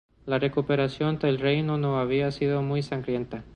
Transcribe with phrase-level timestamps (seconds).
[0.25, 3.43] La recuperación del reino no había sido muy sangrienta.